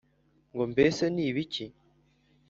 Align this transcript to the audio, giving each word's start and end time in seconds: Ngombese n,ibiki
Ngombese 0.53 1.05
n,ibiki 1.09 1.65